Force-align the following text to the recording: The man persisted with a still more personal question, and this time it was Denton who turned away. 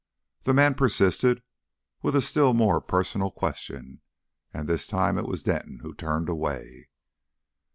The 0.41 0.55
man 0.55 0.73
persisted 0.73 1.43
with 2.01 2.15
a 2.15 2.23
still 2.23 2.55
more 2.55 2.81
personal 2.81 3.29
question, 3.29 4.01
and 4.51 4.67
this 4.67 4.87
time 4.87 5.15
it 5.19 5.27
was 5.27 5.43
Denton 5.43 5.81
who 5.83 5.93
turned 5.93 6.27
away. 6.27 6.89